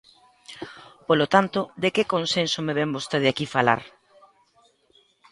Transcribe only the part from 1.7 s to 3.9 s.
¿de que consenso me vén vostede aquí falar?